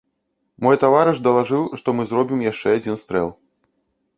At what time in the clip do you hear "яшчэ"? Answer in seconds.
2.51-2.67